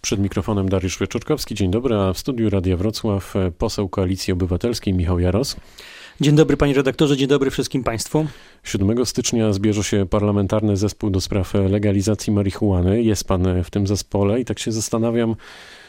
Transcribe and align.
Przed 0.00 0.20
mikrofonem 0.20 0.68
Dariusz 0.68 0.98
Wieczorkowski. 0.98 1.54
Dzień 1.54 1.70
dobry, 1.70 1.94
a 1.94 2.12
w 2.12 2.18
studiu 2.18 2.50
Radia 2.50 2.76
Wrocław 2.76 3.34
poseł 3.58 3.88
Koalicji 3.88 4.32
Obywatelskiej 4.32 4.94
Michał 4.94 5.18
Jaros. 5.18 5.56
Dzień 6.20 6.36
dobry 6.36 6.56
panie 6.56 6.74
redaktorze, 6.74 7.16
dzień 7.16 7.28
dobry 7.28 7.50
wszystkim 7.50 7.84
państwu. 7.84 8.26
7 8.64 9.06
stycznia 9.06 9.52
zbierze 9.52 9.84
się 9.84 10.06
parlamentarny 10.06 10.76
zespół 10.76 11.10
do 11.10 11.20
spraw 11.20 11.54
legalizacji 11.54 12.32
marihuany. 12.32 13.02
Jest 13.02 13.24
pan 13.24 13.62
w 13.62 13.70
tym 13.70 13.86
zespole 13.86 14.40
i 14.40 14.44
tak 14.44 14.58
się 14.58 14.72
zastanawiam, 14.72 15.36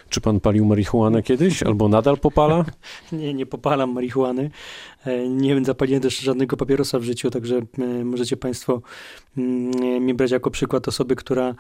czy 0.10 0.22
pan 0.22 0.40
palił 0.40 0.66
marihuanę 0.66 1.24
kiedyś, 1.24 1.64
albo 1.64 1.88
nadal 1.88 2.18
popala? 2.18 2.66
Nie, 3.12 3.34
nie 3.34 3.46
popalam 3.46 3.94
marihuany. 3.94 4.52
E, 5.06 5.30
nie 5.30 5.66
zapaliłem 5.66 6.02
też 6.02 6.20
żadnego 6.20 6.58
papierosa 6.58 7.00
w 7.00 7.04
życiu, 7.04 7.30
także 7.30 7.62
e, 7.80 8.04
możecie 8.04 8.38
państwo 8.38 8.82
mm, 9.38 10.04
mnie 10.04 10.14
brać 10.14 10.32
jako 10.32 10.52
przykład 10.52 10.88
osoby, 10.88 11.16
która 11.16 11.56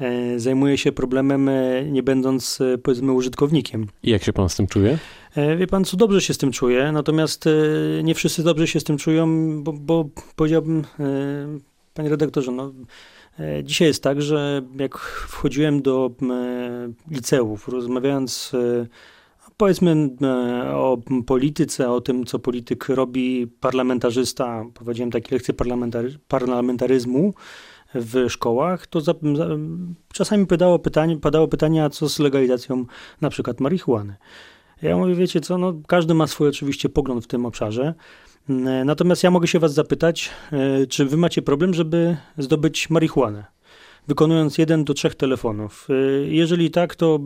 e, 0.00 0.38
zajmuje 0.38 0.78
się 0.78 0.92
problemem, 0.92 1.50
nie 1.90 2.02
będąc 2.02 2.58
powiedzmy 2.82 3.12
użytkownikiem. 3.12 3.86
I 4.02 4.10
jak 4.10 4.24
się 4.24 4.32
pan 4.32 4.48
z 4.48 4.56
tym 4.56 4.66
czuje? 4.66 4.98
Wie 5.58 5.66
pan, 5.66 5.84
co 5.84 5.96
dobrze 5.96 6.20
się 6.20 6.34
z 6.34 6.38
tym 6.38 6.52
czuje, 6.52 6.92
natomiast 6.92 7.44
nie 8.04 8.14
wszyscy 8.14 8.42
dobrze 8.42 8.66
się 8.66 8.80
z 8.80 8.84
tym 8.84 8.96
czują, 8.98 9.26
bo, 9.62 9.72
bo 9.72 10.08
powiedziałbym, 10.36 10.84
panie 11.94 12.08
redaktorze, 12.08 12.52
no 12.52 12.72
dzisiaj 13.62 13.88
jest 13.88 14.02
tak, 14.02 14.22
że 14.22 14.62
jak 14.78 14.98
wchodziłem 14.98 15.82
do 15.82 16.10
e, 16.22 16.92
liceów, 17.10 17.68
rozmawiając 17.68 18.52
e, 18.54 18.86
powiedzmy 19.56 20.08
o 20.72 20.98
polityce, 21.26 21.90
o 21.90 22.00
tym, 22.00 22.24
co 22.24 22.38
polityk 22.38 22.88
robi, 22.88 23.46
parlamentarzysta, 23.60 24.64
prowadziłem 24.74 25.10
takie 25.10 25.34
lekcje 25.34 25.54
parlamentary, 25.54 26.18
parlamentaryzmu 26.28 27.34
w 27.94 28.24
szkołach, 28.28 28.86
to 28.86 29.00
za, 29.00 29.14
za, 29.34 29.46
czasami 30.12 30.46
padało 30.46 30.78
pytanie, 30.78 31.16
padało 31.16 31.48
pytanie, 31.48 31.84
a 31.84 31.90
co 31.90 32.08
z 32.08 32.18
legalizacją 32.18 32.86
na 33.20 33.30
przykład 33.30 33.60
marihuany. 33.60 34.16
Ja 34.82 34.96
mówię, 34.96 35.14
wiecie 35.14 35.40
co, 35.40 35.58
no, 35.58 35.74
każdy 35.86 36.14
ma 36.14 36.26
swój 36.26 36.48
oczywiście 36.48 36.88
pogląd 36.88 37.24
w 37.24 37.26
tym 37.26 37.46
obszarze, 37.46 37.94
E, 37.94 38.33
natomiast 38.84 39.22
ja 39.22 39.30
mogę 39.30 39.46
się 39.46 39.58
was 39.58 39.74
zapytać, 39.74 40.30
e, 40.52 40.86
czy 40.86 41.04
wy 41.04 41.16
macie 41.16 41.42
problem, 41.42 41.74
żeby 41.74 42.16
zdobyć 42.38 42.90
marihuanę? 42.90 43.53
Wykonując 44.08 44.58
jeden 44.58 44.84
do 44.84 44.94
trzech 44.94 45.14
telefonów. 45.14 45.88
E, 45.90 45.94
jeżeli 46.26 46.70
tak, 46.70 46.94
to 46.94 47.20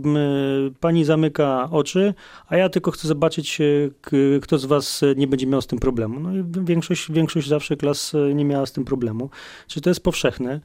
pani 0.80 1.04
zamyka 1.04 1.68
oczy, 1.70 2.14
a 2.48 2.56
ja 2.56 2.68
tylko 2.68 2.90
chcę 2.90 3.08
zobaczyć, 3.08 3.58
kto 4.42 4.58
z 4.58 4.64
was 4.64 5.02
nie 5.16 5.26
będzie 5.26 5.46
miał 5.46 5.62
z 5.62 5.66
tym 5.66 5.78
problemu. 5.78 6.20
No 6.20 6.36
i 6.36 6.44
większość, 6.64 7.12
większość 7.12 7.48
zawsze 7.48 7.76
klas 7.76 8.12
nie 8.34 8.44
miała 8.44 8.66
z 8.66 8.72
tym 8.72 8.84
problemu. 8.84 9.30
Czy 9.66 9.80
to 9.80 9.90
jest 9.90 10.02
powszechne? 10.02 10.60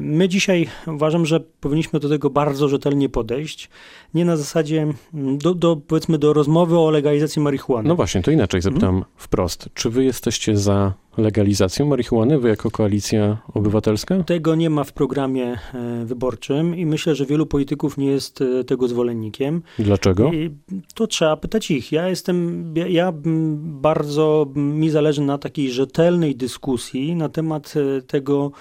My 0.00 0.28
dzisiaj 0.28 0.68
uważam, 0.86 1.26
że 1.26 1.40
powinniśmy 1.40 2.00
do 2.00 2.08
tego 2.08 2.30
bardzo 2.30 2.68
rzetelnie 2.68 3.08
podejść. 3.08 3.70
Nie 4.14 4.24
na 4.24 4.36
zasadzie 4.36 4.86
do, 5.12 5.54
do 5.54 5.76
powiedzmy 5.76 6.18
do 6.18 6.32
rozmowy 6.32 6.78
o 6.78 6.90
legalizacji 6.90 7.42
marihuany. 7.42 7.88
No 7.88 7.96
właśnie, 7.96 8.22
to 8.22 8.30
inaczej 8.30 8.60
zapytam 8.60 8.90
hmm? 8.90 9.04
wprost. 9.16 9.68
Czy 9.74 9.90
wy 9.90 10.04
jesteście 10.04 10.56
za 10.56 10.92
legalizacją 11.16 11.86
marihuany, 11.86 12.38
wy 12.38 12.48
jako 12.48 12.70
koalicja 12.70 13.36
obywatelska? 13.54 14.22
Tego 14.22 14.54
nie 14.54 14.70
ma 14.70 14.84
w 14.84 14.92
programie 14.92 15.58
e, 15.74 16.04
wyborczym 16.04 16.76
i 16.76 16.86
myślę, 16.86 17.14
że 17.14 17.26
wielu 17.26 17.46
polityków 17.46 17.96
nie 17.98 18.06
jest 18.06 18.40
e, 18.40 18.64
tego 18.64 18.88
zwolennikiem. 18.88 19.62
Dlaczego? 19.78 20.32
I 20.32 20.50
to 20.94 21.06
trzeba 21.06 21.36
pytać 21.36 21.70
ich. 21.70 21.92
Ja 21.92 22.08
jestem, 22.08 22.74
ja, 22.88 23.12
bardzo 23.56 24.46
mi 24.56 24.90
zależy 24.90 25.22
na 25.22 25.38
takiej 25.38 25.70
rzetelnej 25.70 26.36
dyskusji 26.36 27.16
na 27.16 27.28
temat 27.28 27.74
e, 27.76 28.02
tego, 28.02 28.52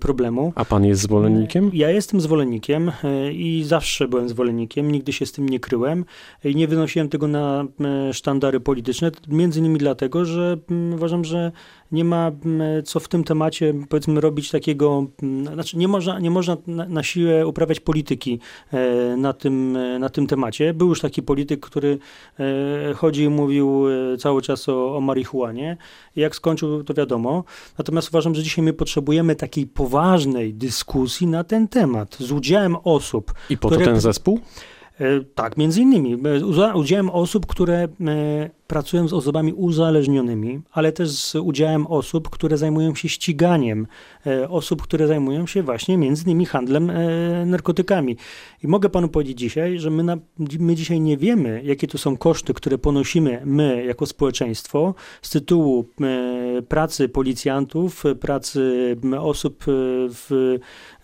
problemu. 0.00 0.52
A 0.54 0.64
pan 0.64 0.84
jest 0.84 1.02
zwolennikiem? 1.02 1.70
Ja 1.72 1.90
jestem 1.90 2.20
zwolennikiem 2.20 2.92
i 3.32 3.62
zawsze 3.66 4.08
byłem 4.08 4.28
zwolennikiem, 4.28 4.92
nigdy 4.92 5.12
się 5.12 5.26
z 5.26 5.32
tym 5.32 5.48
nie 5.48 5.60
kryłem 5.60 6.04
i 6.44 6.56
nie 6.56 6.68
wynosiłem 6.68 7.08
tego 7.08 7.28
na 7.28 7.64
sztandary 8.12 8.60
polityczne, 8.60 9.10
między 9.28 9.60
innymi 9.60 9.78
dlatego, 9.78 10.24
że 10.24 10.56
uważam, 10.94 11.24
że 11.24 11.52
nie 11.94 12.04
ma 12.04 12.32
co 12.84 13.00
w 13.00 13.08
tym 13.08 13.24
temacie, 13.24 13.74
powiedzmy, 13.88 14.20
robić 14.20 14.50
takiego, 14.50 15.06
znaczy 15.52 15.76
nie 15.76 15.88
można, 15.88 16.18
nie 16.18 16.30
można 16.30 16.56
na, 16.66 16.86
na 16.88 17.02
siłę 17.02 17.46
uprawiać 17.46 17.80
polityki 17.80 18.38
na 19.16 19.32
tym, 19.32 19.78
na 19.98 20.08
tym 20.08 20.26
temacie. 20.26 20.74
Był 20.74 20.88
już 20.88 21.00
taki 21.00 21.22
polityk, 21.22 21.60
który 21.60 21.98
chodzi 22.94 23.22
i 23.22 23.28
mówił 23.28 23.84
cały 24.18 24.42
czas 24.42 24.68
o, 24.68 24.96
o 24.96 25.00
marihuanie. 25.00 25.76
Jak 26.16 26.36
skończył, 26.36 26.84
to 26.84 26.94
wiadomo. 26.94 27.44
Natomiast 27.78 28.08
uważam, 28.08 28.34
że 28.34 28.42
dzisiaj 28.42 28.64
my 28.64 28.72
potrzebujemy 28.72 29.36
takiej 29.36 29.66
poważnej 29.66 30.54
dyskusji 30.54 31.26
na 31.26 31.44
ten 31.44 31.68
temat 31.68 32.16
z 32.20 32.32
udziałem 32.32 32.76
osób. 32.84 33.34
I 33.50 33.58
po 33.58 33.70
to 33.70 33.76
ten 33.76 34.00
zespół? 34.00 34.40
E, 35.00 35.20
tak, 35.34 35.56
między 35.56 35.80
innymi. 35.80 36.16
E, 36.58 36.76
udziałem 36.76 37.10
osób, 37.10 37.46
które 37.46 37.74
e, 37.74 37.88
pracują 38.66 39.08
z 39.08 39.12
osobami 39.12 39.52
uzależnionymi, 39.52 40.60
ale 40.72 40.92
też 40.92 41.10
z 41.10 41.34
udziałem 41.34 41.86
osób, 41.86 42.30
które 42.30 42.58
zajmują 42.58 42.94
się 42.94 43.08
ściganiem, 43.08 43.86
osób, 44.48 44.82
które 44.82 45.06
zajmują 45.06 45.46
się 45.46 45.62
właśnie 45.62 45.98
między 45.98 46.24
innymi 46.24 46.46
handlem 46.46 46.92
narkotykami. 47.46 48.16
I 48.62 48.68
mogę 48.68 48.88
panu 48.88 49.08
powiedzieć 49.08 49.38
dzisiaj, 49.38 49.78
że 49.78 49.90
my, 49.90 50.02
na, 50.02 50.16
my 50.58 50.74
dzisiaj 50.74 51.00
nie 51.00 51.16
wiemy, 51.16 51.60
jakie 51.64 51.86
to 51.86 51.98
są 51.98 52.16
koszty, 52.16 52.54
które 52.54 52.78
ponosimy 52.78 53.42
my 53.44 53.84
jako 53.84 54.06
społeczeństwo 54.06 54.94
z 55.22 55.30
tytułu 55.30 55.88
pracy 56.68 57.08
policjantów, 57.08 58.04
pracy 58.20 58.96
osób 59.18 59.64
w, 59.66 60.58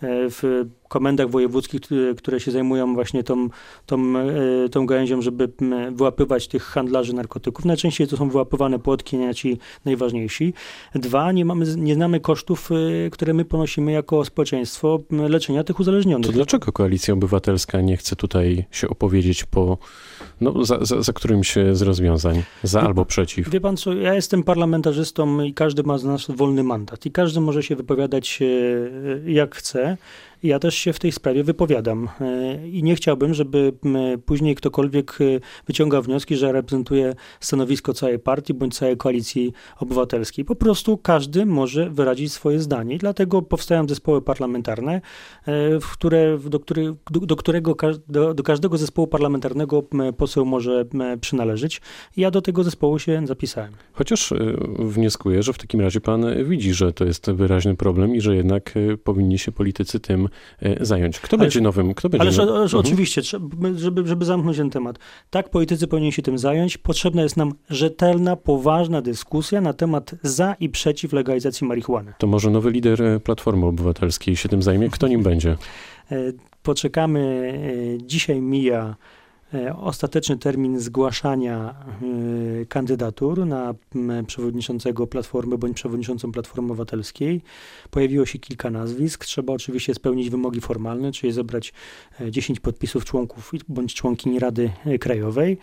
w 0.05 0.65
komendach 0.91 1.29
wojewódzkich, 1.29 1.81
które 2.17 2.39
się 2.39 2.51
zajmują 2.51 2.93
właśnie 2.93 3.23
tą, 3.23 3.49
tą, 3.85 4.17
e, 4.17 4.69
tą 4.69 4.85
gałęzią, 4.85 5.21
żeby 5.21 5.49
wyłapywać 5.91 6.47
tych 6.47 6.63
handlarzy 6.63 7.13
narkotyków. 7.13 7.50
Najczęściej 7.65 8.07
to 8.07 8.17
są 8.17 8.29
wyłapywane 8.29 8.79
płotki, 8.79 9.17
nie 9.17 9.35
ci 9.35 9.57
najważniejsi. 9.85 10.53
Dwa, 10.95 11.31
nie, 11.31 11.45
mamy, 11.45 11.65
nie 11.77 11.95
znamy 11.95 12.19
kosztów, 12.19 12.69
e, 12.71 13.09
które 13.09 13.33
my 13.33 13.45
ponosimy 13.45 13.91
jako 13.91 14.25
społeczeństwo 14.25 14.99
leczenia 15.11 15.63
tych 15.63 15.79
uzależnionych. 15.79 16.27
To 16.27 16.33
dlaczego 16.33 16.71
Koalicja 16.71 17.13
Obywatelska 17.13 17.81
nie 17.81 17.97
chce 17.97 18.15
tutaj 18.15 18.65
się 18.71 18.89
opowiedzieć 18.89 19.43
po, 19.43 19.77
no, 20.41 20.65
za, 20.65 20.85
za, 20.85 21.01
za 21.01 21.13
którymś 21.13 21.55
z 21.71 21.81
rozwiązań, 21.81 22.43
za 22.63 22.81
albo 22.81 23.05
przeciw? 23.05 23.49
Wie 23.49 23.61
pan 23.61 23.77
co, 23.77 23.93
ja 23.93 24.13
jestem 24.13 24.43
parlamentarzystą 24.43 25.41
i 25.41 25.53
każdy 25.53 25.83
ma 25.83 25.97
z 25.97 26.03
nas 26.03 26.27
wolny 26.29 26.63
mandat 26.63 27.05
i 27.05 27.11
każdy 27.11 27.41
może 27.41 27.63
się 27.63 27.75
wypowiadać 27.75 28.39
e, 28.41 29.31
jak 29.31 29.55
chce. 29.55 29.97
Ja 30.43 30.59
też 30.59 30.75
się 30.75 30.93
w 30.93 30.99
tej 30.99 31.11
sprawie 31.11 31.43
wypowiadam 31.43 32.09
e, 32.21 32.67
i 32.67 32.83
nie 32.83 32.95
chciałbym, 32.95 33.33
żeby 33.33 33.73
później 34.25 34.55
ktokolwiek 34.55 35.17
e, 35.21 35.39
wyciągał 35.67 36.01
wnioski, 36.01 36.35
że 36.35 36.51
reprezentuje 36.51 37.15
stanowisko 37.39 37.93
całej 37.93 38.19
partii 38.19 38.53
bądź 38.53 38.75
całej 38.75 38.97
koalicji 38.97 39.53
obywatelskiej. 39.79 40.45
Po 40.45 40.55
prostu 40.55 40.97
każdy 40.97 41.45
może 41.45 41.89
wyrazić 41.89 42.33
swoje 42.33 42.59
zdanie. 42.59 42.97
Dlatego 42.97 43.41
powstają 43.41 43.87
zespoły 43.87 44.21
parlamentarne, 44.21 44.93
e, 44.93 45.01
w 45.79 45.91
które, 45.91 46.37
do, 46.37 46.59
który, 46.59 46.95
do, 47.11 47.19
do 47.19 47.35
którego 47.35 47.75
do, 48.07 48.33
do 48.33 48.43
każdego 48.43 48.77
zespołu 48.77 49.07
parlamentarnego 49.07 49.83
poseł 50.17 50.45
może 50.45 50.85
przynależeć. 51.21 51.81
Ja 52.17 52.31
do 52.31 52.41
tego 52.41 52.63
zespołu 52.63 52.99
się 52.99 53.21
zapisałem. 53.25 53.71
Chociaż 53.93 54.33
wnioskuję, 54.79 55.43
że 55.43 55.53
w 55.53 55.57
takim 55.57 55.81
razie 55.81 56.01
pan 56.01 56.25
widzi, 56.45 56.73
że 56.73 56.93
to 56.93 57.05
jest 57.05 57.31
wyraźny 57.31 57.75
problem 57.75 58.15
i 58.15 58.21
że 58.21 58.35
jednak 58.35 58.73
powinni 59.03 59.39
się 59.39 59.51
politycy 59.51 59.99
tym 59.99 60.29
zająć. 60.81 61.19
Kto 61.19 61.37
ależ, 61.37 61.45
będzie 61.45 61.61
nowym? 61.61 61.93
Kto 61.93 62.09
będzie 62.09 62.21
ależ, 62.21 62.39
ależ 62.39 62.73
mhm. 62.73 62.79
oczywiście, 62.79 63.21
żeby, 63.75 64.07
żeby 64.07 64.25
zamknąć 64.25 64.57
ten 64.57 64.69
temat. 64.69 64.99
Tak, 65.29 65.49
politycy 65.49 65.87
powinni 65.87 66.11
się 66.11 66.21
tym 66.21 66.37
zająć. 66.37 66.77
Potrzebna 66.77 67.21
jest 67.21 67.37
nam 67.37 67.53
rzetelna, 67.69 68.35
poważna 68.35 69.01
dyskusja 69.01 69.61
na 69.61 69.73
temat 69.73 70.15
za 70.23 70.55
i 70.59 70.69
przeciw 70.69 71.13
legalizacji 71.13 71.67
marihuany. 71.67 72.13
To 72.17 72.27
może 72.27 72.49
nowy 72.49 72.71
lider 72.71 73.03
e, 73.03 73.19
Platformy 73.19 73.65
Obywatelskiej 73.65 74.35
się 74.35 74.49
tym 74.49 74.61
zajmie? 74.61 74.89
Kto 74.89 75.07
nim 75.07 75.23
będzie? 75.23 75.57
E, 76.11 76.15
poczekamy. 76.63 77.53
Dzisiaj 78.05 78.41
mija 78.41 78.71
E, 78.81 78.95
ostateczny 79.77 80.37
termin 80.37 80.79
zgłaszania 80.79 81.75
e, 82.61 82.65
kandydatur 82.65 83.45
na 83.45 83.73
przewodniczącego 84.27 85.07
Platformy 85.07 85.57
bądź 85.57 85.75
przewodniczącą 85.75 86.31
Platformy 86.31 86.71
Obywatelskiej. 86.71 87.41
Pojawiło 87.91 88.25
się 88.25 88.39
kilka 88.39 88.69
nazwisk. 88.69 89.25
Trzeba 89.25 89.53
oczywiście 89.53 89.93
spełnić 89.93 90.29
wymogi 90.29 90.61
formalne, 90.61 91.11
czyli 91.11 91.33
zebrać 91.33 91.73
10 92.29 92.59
e, 92.59 92.61
podpisów 92.61 93.05
członków 93.05 93.51
bądź 93.67 93.93
członkini 93.93 94.39
Rady 94.39 94.71
Krajowej. 94.99 95.57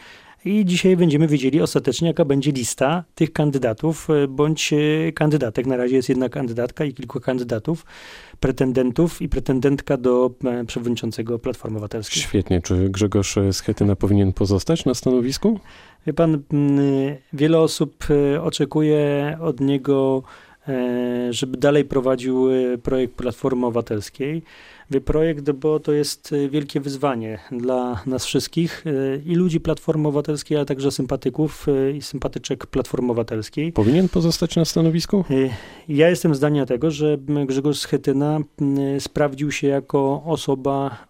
I 0.45 0.65
dzisiaj 0.65 0.97
będziemy 0.97 1.29
wiedzieli 1.29 1.61
ostatecznie, 1.61 2.09
jaka 2.09 2.25
będzie 2.25 2.53
lista 2.53 3.05
tych 3.15 3.33
kandydatów 3.33 4.09
bądź 4.29 4.75
kandydatek. 5.15 5.67
Na 5.67 5.77
razie 5.77 5.97
jest 5.97 6.09
jedna 6.09 6.29
kandydatka 6.29 6.85
i 6.85 6.95
kilku 6.95 7.21
kandydatów 7.21 7.85
pretendentów 8.41 9.23
i 9.23 9.29
pretendentka 9.29 9.97
do 9.97 10.31
e, 10.45 10.65
przewodniczącego 10.65 11.39
Platformy 11.39 11.77
Obywatelskiej. 11.77 12.23
Świetnie. 12.23 12.63
Czy 12.63 12.89
Grzegorz 12.89 13.39
Schetyna 13.53 13.97
powinien 13.97 14.33
pozostać 14.33 14.85
na 14.85 14.95
stanowisku? 14.95 15.61
Wie 16.07 16.13
pan, 16.13 16.43
wiele 17.33 17.59
osób 17.59 18.05
e, 18.11 18.43
oczekuje 18.43 19.37
od 19.41 19.61
niego, 19.61 20.23
e, 20.69 21.33
żeby 21.33 21.59
dalej 21.59 21.85
prowadził 21.85 22.49
projekt 22.83 23.15
Platformy 23.15 23.67
Obywatelskiej. 23.67 24.43
Projekt, 25.05 25.51
bo 25.51 25.81
to 25.81 25.93
jest 25.93 26.35
wielkie 26.51 26.81
wyzwanie 26.81 27.39
dla 27.53 28.03
nas 28.07 28.25
wszystkich 28.25 28.85
i 29.27 29.35
ludzi 29.35 29.61
Platformy 29.61 30.09
Obywatelskiej, 30.09 30.57
ale 30.57 30.67
także 30.67 30.91
sympatyków 30.91 31.67
i 31.95 32.03
sympatyczek 32.03 32.67
Platformy 32.67 33.13
Obywatelskiej. 33.13 33.73
Powinien 33.73 34.09
pozostać 34.09 34.57
na 34.57 34.65
stanowisku? 34.65 35.25
Ja 35.89 36.09
jestem 36.09 36.35
zdania 36.35 36.67
tego, 36.67 36.91
że 36.91 37.19
Grzegorz 37.47 37.79
Schetyna 37.79 38.41
sprawdził 38.99 39.53
się 39.53 39.67
jako 39.67 40.23
osoba 40.27 41.08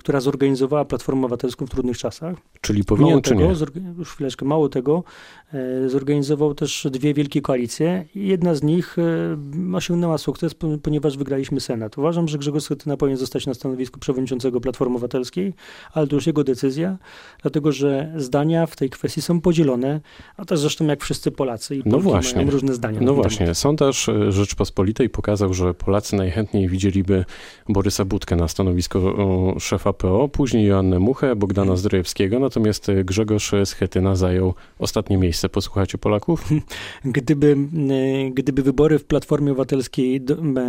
która 0.00 0.20
zorganizowała 0.20 0.84
Platformę 0.84 1.20
Obywatelską 1.20 1.66
w 1.66 1.70
trudnych 1.70 1.98
czasach. 1.98 2.36
Czyli 2.60 2.84
powinien 2.84 3.10
mało 3.10 3.22
czy 3.22 3.30
tego, 3.30 3.42
nie? 3.42 3.94
Już 3.98 4.10
chwileczkę, 4.10 4.46
mało 4.46 4.68
tego, 4.68 5.04
e, 5.52 5.88
zorganizował 5.88 6.54
też 6.54 6.86
dwie 6.90 7.14
wielkie 7.14 7.40
koalicje 7.40 8.04
i 8.14 8.26
jedna 8.26 8.54
z 8.54 8.62
nich 8.62 8.96
e, 8.98 9.76
osiągnęła 9.76 10.18
sukces, 10.18 10.54
ponieważ 10.82 11.16
wygraliśmy 11.16 11.60
Senat. 11.60 11.98
Uważam, 11.98 12.28
że 12.28 12.38
Grzegorz 12.38 12.62
Schetyna 12.62 12.96
powinien 12.96 13.18
zostać 13.18 13.46
na 13.46 13.54
stanowisku 13.54 14.00
przewodniczącego 14.00 14.60
Platformy 14.60 14.94
Obywatelskiej, 14.94 15.54
ale 15.92 16.06
to 16.06 16.14
już 16.14 16.26
jego 16.26 16.44
decyzja, 16.44 16.98
dlatego 17.42 17.72
że 17.72 18.12
zdania 18.16 18.66
w 18.66 18.76
tej 18.76 18.90
kwestii 18.90 19.22
są 19.22 19.40
podzielone, 19.40 20.00
a 20.36 20.44
też 20.44 20.60
zresztą 20.60 20.86
jak 20.86 21.02
wszyscy 21.02 21.30
Polacy 21.30 21.76
i 21.76 21.82
no 21.86 21.98
właśnie. 21.98 22.36
mają 22.36 22.50
różne 22.50 22.74
zdania. 22.74 23.00
No 23.02 23.14
właśnie, 23.14 23.38
temat. 23.38 23.58
sondaż 23.58 24.10
Rzeczpospolitej 24.28 25.10
pokazał, 25.10 25.54
że 25.54 25.74
Polacy 25.74 26.16
najchętniej 26.16 26.68
widzieliby 26.68 27.24
Borysa 27.68 28.04
Budkę 28.04 28.36
na 28.36 28.48
stanowisko 28.48 29.27
szefa 29.58 29.92
PO, 29.92 30.28
później 30.28 30.66
Joannę 30.66 30.98
Muchę, 30.98 31.36
Bogdana 31.36 31.76
Zdrojewskiego, 31.76 32.38
natomiast 32.38 32.86
Grzegorz 33.04 33.54
Schetyna 33.64 34.14
zajął 34.14 34.54
ostatnie 34.78 35.18
miejsce. 35.18 35.48
Posłuchajcie 35.48 35.98
Polaków? 35.98 36.44
Gdyby, 37.04 37.56
e, 37.90 38.30
gdyby 38.30 38.62
wybory 38.62 38.98
w 38.98 39.04
Platformie 39.04 39.52
Obywatelskiej 39.52 40.20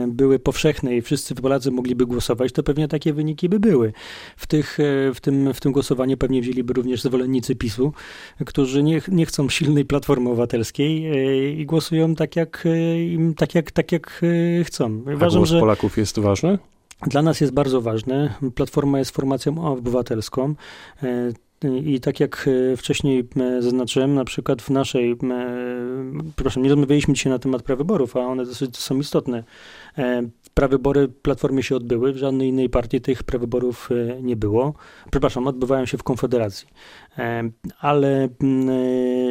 były 0.08 0.40
powszechne 0.40 0.96
i 0.96 1.02
wszyscy 1.02 1.36
Polacy 1.36 1.72
mogliby 1.72 2.06
głosować, 2.06 2.52
to 2.52 2.64
pewnie 2.64 2.88
takie 2.88 3.14
wyniki 3.14 3.50
by 3.50 3.60
były. 3.60 3.94
W, 4.38 4.48
tych, 4.48 4.80
e, 4.80 5.14
w, 5.14 5.22
tym, 5.22 5.54
w 5.54 5.60
tym 5.60 5.72
głosowaniu 5.72 6.18
pewnie 6.18 6.42
wzięliby 6.42 6.74
również 6.74 7.02
zwolennicy 7.02 7.56
PiSu, 7.56 7.94
którzy 8.46 8.84
nie, 8.84 9.02
nie 9.08 9.26
chcą 9.26 9.50
silnej 9.50 9.86
Platformy 9.86 10.30
Obywatelskiej 10.30 11.06
e, 11.06 11.50
i 11.52 11.66
głosują 11.66 12.16
tak 12.16 12.36
jak, 12.36 12.64
tak 13.38 13.56
jak, 13.56 13.72
tak 13.72 13.92
jak 13.92 14.22
chcą. 14.64 15.02
Uważam, 15.16 15.38
A 15.38 15.38
głos 15.38 15.50
że 15.50 15.60
Polaków 15.60 15.98
jest 15.98 16.20
ważny? 16.20 16.58
Dla 17.08 17.22
nas 17.22 17.42
jest 17.42 17.54
bardzo 17.54 17.82
ważne. 17.82 18.34
Platforma 18.56 19.00
jest 19.00 19.12
formacją 19.12 19.66
obywatelską. 19.66 20.56
E, 21.04 21.32
I 21.84 22.00
tak 22.00 22.20
jak 22.20 22.50
e, 22.74 22.78
wcześniej 22.78 23.28
e, 23.38 23.62
zaznaczyłem, 23.62 24.16
na 24.16 24.26
przykład 24.26 24.62
w 24.62 24.70
naszej, 24.70 25.18
przepraszam, 26.36 26.64
nie 26.64 26.70
rozmawialiśmy 26.70 27.14
dzisiaj 27.14 27.34
na 27.34 27.40
temat 27.40 27.64
prawyborów, 27.64 28.18
a 28.18 28.20
one 28.20 28.46
dosyć 28.46 28.78
są 28.78 29.00
istotne. 29.00 29.44
Prawybory 30.54 31.08
Platformie 31.08 31.64
się 31.64 31.76
odbyły, 31.76 32.14
w 32.14 32.18
żadnej 32.18 32.50
innej 32.50 32.70
partii 32.70 33.02
tych 33.02 33.24
prawyborów 33.24 33.90
e, 33.92 34.22
nie 34.22 34.36
było. 34.36 34.74
Przepraszam, 35.12 35.48
odbywają 35.48 35.86
się 35.86 35.98
w 35.98 36.04
Konfederacji. 36.04 36.68
E, 37.18 37.50
ale 37.80 38.30
mm, 38.42 38.70
e, 38.70 38.74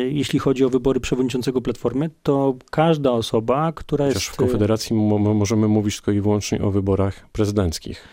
jeśli 0.08 0.38
chodzi 0.38 0.64
o 0.64 0.68
wybory 0.68 1.00
przewodniczącego 1.00 1.60
Platformy, 1.60 2.10
to 2.22 2.54
każda 2.70 3.10
osoba, 3.10 3.72
która 3.72 4.06
Chociaż 4.06 4.24
jest... 4.24 4.34
w 4.34 4.36
Konfederacji 4.36 4.96
możemy 4.96 5.68
mówić 5.68 5.96
tylko 5.96 6.12
i 6.12 6.20
wyłącznie 6.20 6.62
o 6.62 6.70
wyborach 6.70 7.28
prezydenckich. 7.32 8.04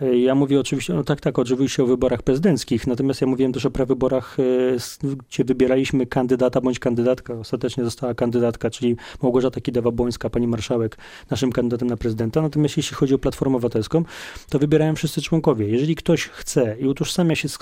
Ja 0.00 0.34
mówię 0.34 0.60
oczywiście, 0.60 0.94
no 0.94 1.04
tak, 1.04 1.20
tak, 1.20 1.38
oczywiście 1.38 1.82
o 1.82 1.86
wyborach 1.86 2.22
prezydenckich, 2.22 2.86
natomiast 2.86 3.20
ja 3.20 3.26
mówiłem 3.26 3.52
też 3.52 3.66
o 3.66 3.70
prawyborach, 3.70 4.36
e, 4.40 5.06
gdzie 5.28 5.44
wybieraliśmy 5.44 6.06
kandydata 6.06 6.60
bądź 6.60 6.78
kandydatka. 6.78 7.34
Ostatecznie 7.34 7.84
została 7.84 8.14
kandydatka, 8.14 8.70
czyli 8.70 8.96
Małgorzata 9.22 9.60
Kidawa-Błońska, 9.60 10.30
pani 10.30 10.46
marszałek, 10.46 10.98
naszym 11.30 11.52
kandydatem 11.52 11.88
na 11.88 11.96
prezydenta. 11.96 12.42
Natomiast 12.42 12.76
jeśli 12.76 12.96
chodzi 12.96 13.14
o 13.14 13.18
Platformę 13.18 13.56
Obywatelską, 13.56 14.04
to 14.48 14.58
wybierają 14.58 14.96
wszyscy 14.96 15.22
członkowie. 15.22 15.68
Jeżeli 15.68 15.94
ktoś 15.94 16.28
chce 16.28 16.76
i 16.80 16.86
utożsamia 16.86 17.34
się 17.34 17.48
z 17.48 17.58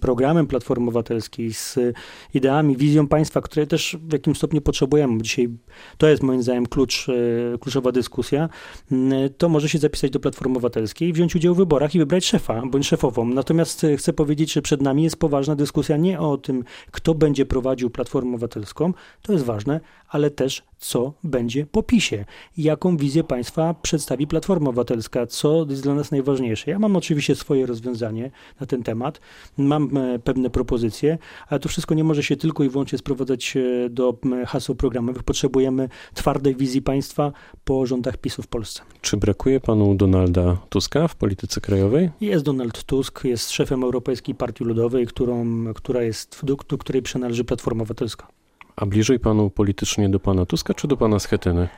programem 0.00 0.46
Platformy 0.46 0.84
Obywatelskiej, 0.84 1.54
z 1.54 1.78
ideami, 2.34 2.76
wizją 2.76 3.08
państwa, 3.08 3.40
które 3.40 3.66
też 3.66 3.96
w 4.02 4.12
jakimś 4.12 4.38
stopniu 4.38 4.60
potrzebujemy. 4.60 5.22
Dzisiaj 5.22 5.48
to 5.98 6.08
jest 6.08 6.22
moim 6.22 6.42
zdaniem 6.42 6.66
klucz, 6.66 7.08
e, 7.08 7.58
kluczowa 7.58 7.92
dyskusja. 7.92 8.48
Mm, 8.92 9.30
to 9.38 9.48
może 9.48 9.68
się 9.68 9.78
zapisać 9.78 10.10
do 10.10 10.20
Platformy 10.20 10.52
Obywatelskiej, 10.56 11.12
wziąć 11.12 11.36
udział 11.36 11.54
w 11.54 11.56
wyborach 11.56 11.94
i 11.94 11.98
wybrać 11.98 12.24
szefa 12.24 12.62
bądź 12.66 12.86
szefową. 12.86 13.24
Natomiast 13.24 13.84
e, 13.84 13.96
chcę 13.96 14.12
powiedzieć, 14.12 14.52
że 14.52 14.62
przed 14.62 14.82
nami 14.82 15.02
jest 15.02 15.16
poważna 15.16 15.54
dyskusja 15.54 15.96
nie 15.96 16.20
o 16.20 16.36
tym, 16.36 16.64
kto 16.90 17.14
będzie 17.14 17.46
prowadził 17.46 17.90
Platformę 17.90 18.30
Obywatelską, 18.30 18.92
to 19.22 19.32
jest 19.32 19.44
ważne, 19.44 19.80
ale 20.08 20.30
też 20.30 20.62
co 20.78 21.12
będzie 21.24 21.66
po 21.66 21.82
PiSie, 21.82 22.24
jaką 22.56 22.96
wizję 22.96 23.24
państwa 23.24 23.74
przedstawi 23.74 24.26
Platforma 24.26 24.70
Obywatelska, 24.70 25.26
co 25.26 25.66
jest 25.68 25.82
dla 25.82 25.94
nas 25.94 26.10
najważniejsze. 26.10 26.70
Ja 26.70 26.78
mam 26.78 26.96
oczywiście 26.96 27.34
swoje 27.34 27.66
rozwiązanie 27.66 28.30
na 28.60 28.66
ten 28.66 28.82
temat, 28.82 29.20
mam 29.56 29.96
e, 29.96 30.18
pewne 30.18 30.50
propozycje, 30.50 31.18
ale 31.48 31.60
to 31.60 31.68
wszystko 31.68 31.94
nie 31.94 32.04
może 32.04 32.22
się 32.22 32.36
tylko 32.36 32.64
i 32.64 32.68
wyłącznie 32.68 32.98
sprowadzać 32.98 33.56
e, 33.56 33.88
do 33.90 34.18
haseł 34.46 34.74
programowych. 34.74 35.22
Potrzebujemy 35.22 35.88
twardej 36.14 36.56
wizji 36.56 36.82
państwa 36.82 37.32
po 37.64 37.86
rządach 37.86 38.16
PiSu 38.16 38.42
w 38.42 38.46
Polsce. 38.46 38.82
Czy 39.00 39.16
brakuje 39.16 39.60
panu 39.60 39.94
Donalda 39.94 40.56
Tuska 40.68 41.08
w 41.08 41.16
polityce 41.16 41.60
krajowej? 41.60 42.10
Jest 42.20 42.44
Donald 42.44 42.84
Tusk, 42.84 43.24
jest 43.24 43.50
szefem 43.50 43.84
Europejskiej 43.84 44.34
Partii 44.34 44.64
Ludowej, 44.64 45.06
którą, 45.06 45.64
która 45.74 46.02
jest, 46.02 46.40
do, 46.42 46.56
do 46.68 46.78
której 46.78 47.02
przynależy 47.02 47.44
Platforma 47.44 47.82
Obywatelska. 47.82 48.37
A 48.80 48.86
bliżej 48.86 49.20
panu 49.20 49.50
politycznie 49.50 50.08
do 50.08 50.20
pana 50.20 50.46
Tuska 50.46 50.74
czy 50.74 50.88
do 50.88 50.96
pana 50.96 51.18
Schetyny? 51.18 51.68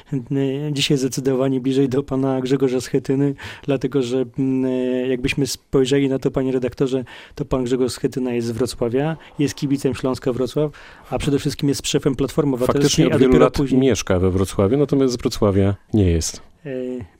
Dzisiaj 0.72 0.98
zdecydowanie 0.98 1.60
bliżej 1.60 1.88
do 1.88 2.02
pana 2.02 2.40
Grzegorza 2.40 2.80
Schetyny, 2.80 3.34
dlatego 3.62 4.02
że 4.02 4.24
mm, 4.38 5.10
jakbyśmy 5.10 5.46
spojrzeli 5.46 6.08
na 6.08 6.18
to, 6.18 6.30
panie 6.30 6.52
redaktorze, 6.52 7.04
to 7.34 7.44
pan 7.44 7.64
Grzegorz 7.64 7.92
Schetyna 7.92 8.32
jest 8.32 8.46
z 8.46 8.50
Wrocławia, 8.50 9.16
jest 9.38 9.54
kibicem 9.54 9.94
Śląska 9.94 10.32
Wrocław, 10.32 10.70
a 11.10 11.18
przede 11.18 11.38
wszystkim 11.38 11.68
jest 11.68 11.88
szefem 11.88 12.16
Platformy 12.16 12.54
Obywatelskiej. 12.54 13.04
Faktycznie 13.04 13.26
od 13.26 13.32
wielu 13.32 13.44
lat 13.44 13.54
później... 13.54 13.80
mieszka 13.80 14.18
we 14.18 14.30
Wrocławiu, 14.30 14.76
natomiast 14.76 15.14
z 15.14 15.16
Wrocławia 15.16 15.74
nie 15.94 16.10
jest. 16.10 16.53
E, 16.66 16.70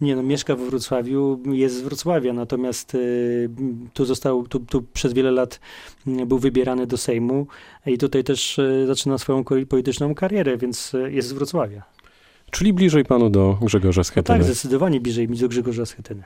nie 0.00 0.16
no, 0.16 0.22
mieszka 0.22 0.56
we 0.56 0.66
Wrocławiu, 0.66 1.40
jest 1.46 1.76
z 1.76 1.80
Wrocławia, 1.80 2.32
natomiast 2.32 2.94
e, 2.94 2.98
tu 3.94 4.04
został, 4.04 4.46
tu, 4.48 4.60
tu 4.60 4.82
przez 4.82 5.12
wiele 5.12 5.30
lat 5.30 5.60
był 6.06 6.38
wybierany 6.38 6.86
do 6.86 6.96
Sejmu 6.96 7.46
i 7.86 7.98
tutaj 7.98 8.24
też 8.24 8.58
e, 8.58 8.86
zaczyna 8.86 9.18
swoją 9.18 9.44
polityczną 9.44 10.14
karierę, 10.14 10.56
więc 10.56 10.92
jest 11.08 11.28
z 11.28 11.32
Wrocławia. 11.32 11.82
Czyli 12.54 12.72
bliżej 12.72 13.04
panu 13.04 13.30
do 13.30 13.58
Grzegorza 13.62 14.04
Schetyny. 14.04 14.38
No 14.38 14.44
tak, 14.44 14.54
zdecydowanie 14.54 15.00
bliżej 15.00 15.28
mi 15.28 15.38
do 15.38 15.48
Grzegorza 15.48 15.86
Schetyny. 15.86 16.22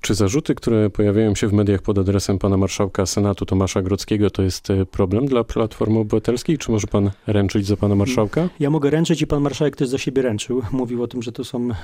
Czy 0.00 0.14
zarzuty, 0.14 0.54
które 0.54 0.90
pojawiają 0.90 1.34
się 1.34 1.48
w 1.48 1.52
mediach 1.52 1.82
pod 1.82 1.98
adresem 1.98 2.38
pana 2.38 2.56
marszałka 2.56 3.06
Senatu 3.06 3.46
Tomasza 3.46 3.82
Grodzkiego, 3.82 4.30
to 4.30 4.42
jest 4.42 4.70
e, 4.70 4.86
problem 4.86 5.26
dla 5.26 5.44
Platformy 5.44 5.98
Obywatelskiej? 5.98 6.58
Czy 6.58 6.70
może 6.70 6.86
pan 6.86 7.10
ręczyć 7.26 7.66
za 7.66 7.76
pana 7.76 7.94
marszałka? 7.94 8.48
Ja 8.60 8.70
mogę 8.70 8.90
ręczyć 8.90 9.22
i 9.22 9.26
pan 9.26 9.42
marszałek 9.42 9.76
też 9.76 9.88
za 9.88 9.98
siebie 9.98 10.22
ręczył. 10.22 10.62
Mówił 10.72 11.02
o 11.02 11.06
tym, 11.06 11.22
że 11.22 11.32
to 11.32 11.44
są 11.44 11.70
e, 11.70 11.74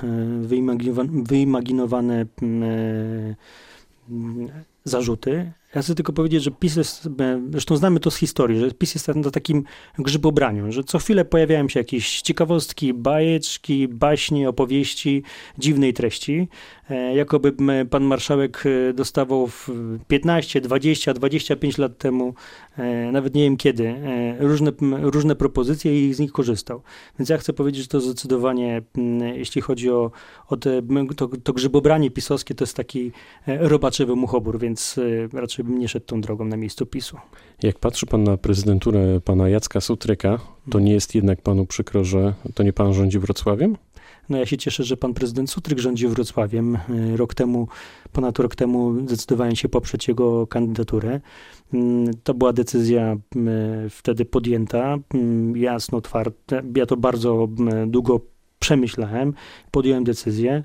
wyimaginowane 1.23 2.27
mm, 2.43 2.63
e, 2.63 3.35
zarzuty. 4.85 5.53
Ja 5.75 5.83
chcę 5.83 5.95
tylko 5.95 6.13
powiedzieć, 6.13 6.43
że 6.43 6.51
PiS 6.51 6.77
jest, 6.77 7.09
zresztą 7.51 7.77
znamy 7.77 8.01
to 8.01 8.11
z 8.11 8.17
historii, 8.17 8.61
że 8.61 8.71
PiS 8.71 8.95
jest 8.95 9.09
na 9.09 9.31
takim 9.31 9.65
grzybobraniu, 9.99 10.73
że 10.73 10.85
co 10.85 10.99
chwilę 10.99 11.25
pojawiają 11.25 11.69
się 11.69 11.81
jakieś 11.81 12.21
ciekawostki, 12.21 12.95
bajeczki, 12.95 13.89
baśnie, 13.89 14.49
opowieści 14.49 15.23
dziwnej 15.59 15.95
treści. 15.95 16.49
E, 16.91 17.15
jakoby 17.15 17.53
pan 17.91 18.05
marszałek 18.05 18.65
e, 18.67 18.93
dostawał 18.93 19.49
15, 20.09 20.61
20, 20.61 21.15
25 21.15 21.79
lat 21.79 21.99
temu, 21.99 22.35
e, 22.79 23.13
nawet 23.13 23.35
nie 23.35 23.43
wiem 23.43 23.57
kiedy, 23.57 23.95
różne, 24.41 24.73
różne 25.01 25.37
propozycje 25.37 26.09
i 26.09 26.15
z 26.15 26.19
nich 26.19 26.33
korzystał. 26.33 26.83
Więc 27.19 27.29
ja 27.29 27.39
chcę 27.39 27.53
powiedzieć, 27.53 27.83
że 27.83 27.89
to 27.89 28.01
zdecydowanie, 28.01 28.83
jeśli 29.35 29.63
chodzi 29.63 29.91
o, 29.91 30.11
o 30.49 30.57
te, 30.57 30.83
to, 31.17 31.29
to 31.43 31.53
grzybobranie 31.53 32.11
pisowskie, 32.11 32.55
to 32.55 32.65
jest 32.65 32.77
taki 32.77 33.13
robaczywy 33.47 34.17
muchobór, 34.17 34.59
więc 34.59 35.01
raczej 35.33 35.65
bym 35.65 35.79
nie 35.79 35.89
szedł 35.89 36.07
tą 36.07 36.21
drogą 36.21 36.45
na 36.45 36.57
miejscu 36.57 36.87
PiSu. 36.87 37.17
Jak 37.63 37.79
patrzy 37.79 38.07
pan 38.07 38.25
na 38.25 38.37
prezydenturę 38.37 39.21
pana 39.21 39.49
Jacka 39.49 39.81
Sutryka, 39.81 40.39
to 40.71 40.81
nie 40.81 40.93
jest 40.93 41.15
jednak 41.15 41.43
panu 41.43 41.67
przykro, 41.67 42.05
że 42.05 42.35
to 42.55 42.63
nie 42.63 42.73
pan 42.73 42.95
rządzi 42.95 43.19
Wrocławiem? 43.19 43.77
No 44.31 44.39
ja 44.39 44.47
się 44.47 44.57
cieszę, 44.57 44.85
że 44.85 44.97
pan 44.97 45.15
prezydent 45.15 45.51
Sutryk 45.51 45.79
rządzi 45.79 46.09
Wrocławiem. 46.09 46.79
Y, 46.91 47.17
rok 47.17 47.35
temu, 47.35 47.69
ponad 48.13 48.39
rok 48.39 48.57
temu 48.57 49.01
zdecydowałem 49.01 49.57
się 49.57 49.69
poprzeć 49.69 50.09
jego 50.09 50.47
kandydaturę. 50.47 51.21
Mm, 51.75 52.11
to 52.25 52.35
była 52.35 52.53
decyzja 52.53 53.17
y, 53.87 53.91
wtedy 53.91 54.25
podjęta, 54.25 54.99
mm, 55.15 55.57
jasno, 55.57 56.01
twarda. 56.01 56.63
Ja 56.77 56.87
to 56.87 56.97
bardzo 56.97 57.49
mm, 57.59 57.91
długo 57.91 58.21
przemyślałem, 58.59 59.35
podjąłem 59.71 60.05
decyzję. 60.05 60.65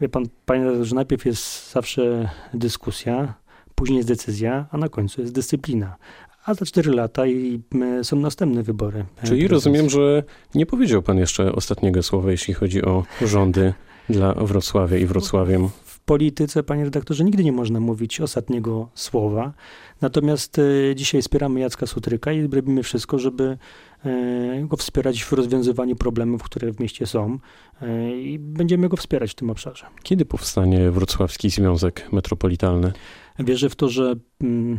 Wie 0.00 0.08
pan, 0.08 0.24
panie 0.46 0.84
że 0.84 0.94
najpierw 0.94 1.26
jest 1.26 1.72
zawsze 1.72 2.28
dyskusja, 2.54 3.34
później 3.74 3.96
jest 3.96 4.08
decyzja, 4.08 4.66
a 4.70 4.78
na 4.78 4.88
końcu 4.88 5.20
jest 5.20 5.34
dyscyplina 5.34 5.96
a 6.44 6.54
za 6.54 6.64
4 6.64 6.92
lata 6.92 7.26
i 7.26 7.60
są 8.02 8.16
następne 8.16 8.62
wybory. 8.62 9.04
E, 9.22 9.26
Czyli 9.26 9.48
rozumiem, 9.48 9.90
że 9.90 10.22
nie 10.54 10.66
powiedział 10.66 11.02
pan 11.02 11.18
jeszcze 11.18 11.52
ostatniego 11.52 12.02
słowa, 12.02 12.30
jeśli 12.30 12.54
chodzi 12.54 12.82
o 12.82 13.04
rządy 13.22 13.74
dla 14.08 14.34
Wrocławia 14.34 14.98
i 14.98 15.06
Wrocławiem 15.06 15.68
polityce, 16.04 16.62
panie 16.62 16.84
redaktorze, 16.84 17.24
nigdy 17.24 17.44
nie 17.44 17.52
można 17.52 17.80
mówić 17.80 18.20
ostatniego 18.20 18.88
słowa. 18.94 19.52
Natomiast 20.00 20.58
e, 20.58 20.94
dzisiaj 20.94 21.22
wspieramy 21.22 21.60
Jacka 21.60 21.86
Sutryka 21.86 22.32
i 22.32 22.46
robimy 22.46 22.82
wszystko, 22.82 23.18
żeby 23.18 23.58
e, 24.04 24.64
go 24.68 24.76
wspierać 24.76 25.22
w 25.22 25.32
rozwiązywaniu 25.32 25.96
problemów, 25.96 26.42
które 26.42 26.72
w 26.72 26.80
mieście 26.80 27.06
są 27.06 27.38
e, 27.82 28.20
i 28.20 28.38
będziemy 28.38 28.88
go 28.88 28.96
wspierać 28.96 29.30
w 29.30 29.34
tym 29.34 29.50
obszarze. 29.50 29.86
Kiedy 30.02 30.24
powstanie 30.24 30.90
Wrocławski 30.90 31.50
Związek 31.50 32.12
Metropolitalny? 32.12 32.92
Wierzę 33.38 33.68
w 33.70 33.76
to, 33.76 33.88
że 33.88 34.14
Mm, 34.42 34.78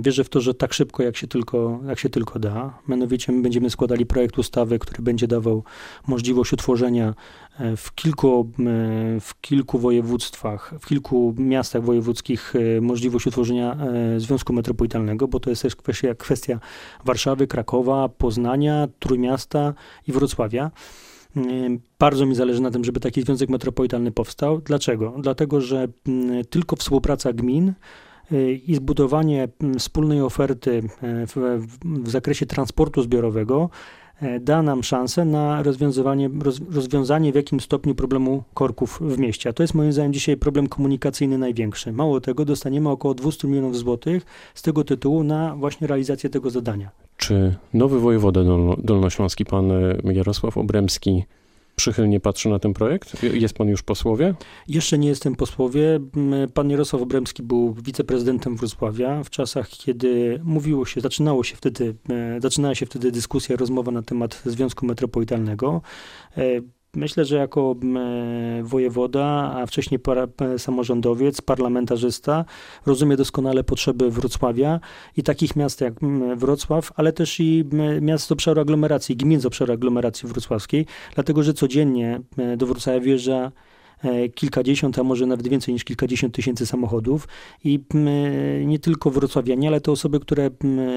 wierzę 0.00 0.24
w 0.24 0.28
to, 0.28 0.40
że 0.40 0.54
tak 0.54 0.72
szybko, 0.72 1.02
jak 1.02 1.16
się 1.16 1.26
tylko, 1.26 1.80
jak 1.88 1.98
się 1.98 2.08
tylko 2.08 2.38
da. 2.38 2.78
Mianowicie 2.88 3.32
my 3.32 3.42
będziemy 3.42 3.70
składali 3.70 4.06
projekt 4.06 4.38
ustawy, 4.38 4.78
który 4.78 5.02
będzie 5.02 5.26
dawał 5.26 5.64
możliwość 6.06 6.52
utworzenia 6.52 7.14
e, 7.58 7.76
w 7.76 7.94
kilku, 7.94 8.50
w 9.20 9.40
kilku 9.40 9.78
województwach, 9.78 10.74
w 10.80 10.86
kilku 10.86 11.34
miastach 11.38 11.82
wojewódzkich 11.82 12.54
e, 12.56 12.80
możliwość 12.80 13.26
utworzenia 13.26 13.76
e, 13.76 14.20
Związku 14.20 14.52
Metropolitalnego, 14.52 15.28
bo 15.28 15.40
to 15.40 15.50
jest 15.50 15.62
też 15.62 15.76
kwestia, 15.76 16.14
kwestia 16.14 16.60
Warszawy, 17.04 17.46
Krakowa, 17.46 18.08
Poznania, 18.08 18.88
Trójmiasta 18.98 19.74
i 20.08 20.12
Wrocławia. 20.12 20.70
Bardzo 21.98 22.26
mi 22.26 22.34
zależy 22.34 22.62
na 22.62 22.70
tym, 22.70 22.84
żeby 22.84 23.00
taki 23.00 23.22
związek 23.22 23.48
metropolitalny 23.48 24.12
powstał. 24.12 24.58
Dlaczego? 24.58 25.14
Dlatego, 25.18 25.60
że 25.60 25.88
tylko 26.50 26.76
współpraca 26.76 27.32
gmin 27.32 27.72
i 28.66 28.74
zbudowanie 28.74 29.48
mm, 29.60 29.78
wspólnej 29.78 30.20
oferty 30.20 30.82
e, 31.02 31.26
w, 31.26 31.66
w 31.82 32.10
zakresie 32.10 32.46
transportu 32.46 33.02
zbiorowego 33.02 33.70
e, 34.20 34.40
da 34.40 34.62
nam 34.62 34.82
szansę 34.82 35.24
na 35.24 35.62
rozwiązywanie, 35.62 36.30
roz, 36.42 36.60
rozwiązanie 36.70 37.32
w 37.32 37.34
jakim 37.34 37.60
stopniu 37.60 37.94
problemu 37.94 38.42
korków 38.54 38.98
w 39.02 39.18
mieście. 39.18 39.50
A 39.50 39.52
to 39.52 39.62
jest 39.62 39.74
moim 39.74 39.92
zdaniem 39.92 40.12
dzisiaj 40.12 40.36
problem 40.36 40.66
komunikacyjny 40.66 41.38
największy. 41.38 41.92
Mało 41.92 42.20
tego, 42.20 42.44
dostaniemy 42.44 42.88
około 42.88 43.14
200 43.14 43.48
milionów 43.48 43.76
złotych 43.76 44.26
z 44.54 44.62
tego 44.62 44.84
tytułu 44.84 45.24
na 45.24 45.56
właśnie 45.56 45.86
realizację 45.86 46.30
tego 46.30 46.50
zadania. 46.50 46.90
Czy 47.16 47.54
nowy 47.74 48.00
wojewoda 48.00 48.40
dolnośląski, 48.78 49.44
pan 49.44 49.72
Jarosław 50.04 50.58
Obremski, 50.58 51.24
przychylnie 51.76 52.20
patrzy 52.20 52.48
na 52.48 52.58
ten 52.58 52.74
projekt? 52.74 53.22
Jest 53.22 53.54
pan 53.54 53.68
już 53.68 53.82
posłowie? 53.82 54.34
Jeszcze 54.68 54.98
nie 54.98 55.08
jestem 55.08 55.36
posłowie. 55.36 56.00
Pan 56.54 56.70
Jarosław 56.70 57.02
Obremski 57.02 57.42
był 57.42 57.74
wiceprezydentem 57.74 58.56
Wrocławia 58.56 59.24
w 59.24 59.30
czasach, 59.30 59.68
kiedy 59.68 60.40
mówiło 60.44 60.86
się, 60.86 61.00
zaczynało 61.00 61.44
się 61.44 61.56
wtedy, 61.56 61.94
e, 62.10 62.40
zaczynała 62.40 62.74
się 62.74 62.86
wtedy 62.86 63.12
dyskusja, 63.12 63.56
rozmowa 63.56 63.92
na 63.92 64.02
temat 64.02 64.42
Związku 64.44 64.86
Metropolitalnego. 64.86 65.82
Myślę, 66.96 67.24
że 67.24 67.36
jako 67.36 67.76
e, 67.96 68.62
wojewoda, 68.62 69.24
a 69.56 69.66
wcześniej 69.66 70.00
e, 70.38 70.58
samorządowiec, 70.58 71.40
parlamentarzysta, 71.40 72.44
rozumie 72.86 73.16
doskonale 73.16 73.64
potrzeby 73.64 74.10
Wrocławia 74.10 74.80
i 75.16 75.22
takich 75.22 75.56
miast 75.56 75.80
jak 75.80 75.94
Wrocław, 76.36 76.92
ale 76.96 77.12
też 77.12 77.40
i 77.40 77.64
miast 78.00 78.26
z 78.26 78.32
obszaru 78.32 78.60
aglomeracji, 78.60 79.16
gmin 79.16 79.40
z 79.40 79.46
obszaru 79.46 79.72
aglomeracji 79.72 80.28
wrocławskiej, 80.28 80.86
dlatego 81.14 81.42
że 81.42 81.54
codziennie 81.54 82.20
do 82.56 82.66
Wrocławia 82.66 83.00
wjeżdża 83.00 83.52
kilkadziesiąt, 84.34 84.98
a 84.98 85.02
może 85.02 85.26
nawet 85.26 85.48
więcej 85.48 85.74
niż 85.74 85.84
kilkadziesiąt 85.84 86.34
tysięcy 86.34 86.66
samochodów 86.66 87.28
i 87.64 87.80
nie 88.64 88.78
tylko 88.78 89.10
wrocławianie, 89.10 89.68
ale 89.68 89.80
te 89.80 89.92
osoby, 89.92 90.20
które 90.20 90.50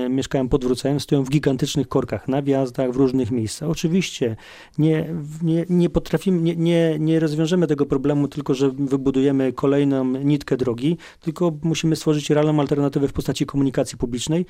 mieszkają 0.09 0.49
pod 0.49 0.65
Wrocławiem, 0.65 0.99
stoją 0.99 1.23
w 1.23 1.29
gigantycznych 1.29 1.87
korkach 1.87 2.27
na 2.27 2.41
wjazdach, 2.41 2.91
w 2.91 2.95
różnych 2.95 3.31
miejscach. 3.31 3.69
Oczywiście 3.69 4.35
nie, 4.77 5.09
nie, 5.41 5.65
nie 5.69 5.89
potrafimy, 5.89 6.41
nie, 6.41 6.55
nie, 6.55 6.95
nie 6.99 7.19
rozwiążemy 7.19 7.67
tego 7.67 7.85
problemu 7.85 8.27
tylko, 8.27 8.53
że 8.53 8.69
wybudujemy 8.69 9.53
kolejną 9.53 10.05
nitkę 10.05 10.57
drogi, 10.57 10.97
tylko 11.21 11.53
musimy 11.63 11.95
stworzyć 11.95 12.29
realną 12.29 12.59
alternatywę 12.59 13.07
w 13.07 13.13
postaci 13.13 13.45
komunikacji 13.45 13.97
publicznej, 13.97 14.45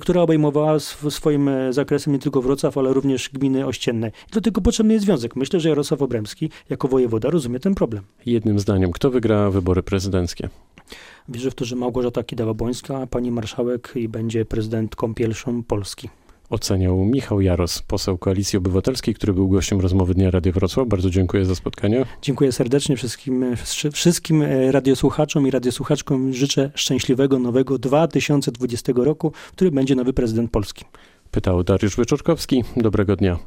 która 0.00 0.22
obejmowała 0.22 0.78
swoim 1.10 1.48
e, 1.48 1.72
zakresem 1.72 2.12
nie 2.12 2.18
tylko 2.18 2.42
Wrocław, 2.42 2.78
ale 2.78 2.92
również 2.92 3.30
gminy 3.32 3.66
ościenne. 3.66 4.08
I 4.08 4.32
do 4.32 4.40
tego 4.40 4.60
potrzebny 4.60 4.94
jest 4.94 5.04
związek. 5.06 5.36
Myślę, 5.36 5.60
że 5.60 5.68
Jarosław 5.68 6.02
Obremski 6.02 6.50
jako 6.70 6.88
wojewoda 6.88 7.30
rozumie 7.30 7.60
ten 7.60 7.74
problem. 7.74 7.99
Jednym 8.26 8.60
zdaniem, 8.60 8.92
kto 8.92 9.10
wygra 9.10 9.50
wybory 9.50 9.82
prezydenckie? 9.82 10.48
Wierzę 11.28 11.50
w 11.50 11.54
to, 11.54 11.64
że 11.64 11.76
Małgorzata 11.76 12.22
Kidawa-Bońska, 12.22 13.06
pani 13.06 13.30
marszałek 13.30 13.92
i 13.94 14.08
będzie 14.08 14.44
prezydentką 14.44 15.14
pierwszą 15.14 15.62
Polski. 15.62 16.08
Oceniał 16.50 17.04
Michał 17.04 17.40
Jaros, 17.40 17.82
poseł 17.82 18.18
Koalicji 18.18 18.56
Obywatelskiej, 18.56 19.14
który 19.14 19.32
był 19.32 19.48
gościem 19.48 19.80
rozmowy 19.80 20.14
Dnia 20.14 20.30
Radio 20.30 20.52
Wrocław. 20.52 20.88
Bardzo 20.88 21.10
dziękuję 21.10 21.44
za 21.44 21.54
spotkanie. 21.54 22.06
Dziękuję 22.22 22.52
serdecznie 22.52 22.96
wszystkim, 22.96 23.56
wszystkim 23.92 24.42
e, 24.42 24.72
radiosłuchaczom 24.72 25.46
i 25.46 25.50
radiosłuchaczkom. 25.50 26.32
Życzę 26.32 26.70
szczęśliwego 26.74 27.38
nowego 27.38 27.78
2020 27.78 28.92
roku, 28.96 29.32
który 29.52 29.70
będzie 29.70 29.94
nowy 29.94 30.12
prezydent 30.12 30.50
Polski. 30.50 30.84
Pytał 31.30 31.64
Dariusz 31.64 31.96
Wyczorkowski. 31.96 32.64
Dobrego 32.76 33.16
dnia. 33.16 33.38